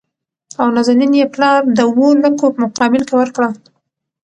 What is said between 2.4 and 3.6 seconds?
په مقابل کې ورکړه.